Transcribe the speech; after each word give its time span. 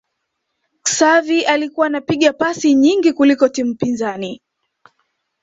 Xavi 0.83 1.43
alikuwa 1.45 1.85
anapiga 1.87 2.33
pasi 2.33 2.75
nyingi 2.75 3.13
kuliko 3.13 3.49
timu 3.49 3.75
pinzani 3.75 4.41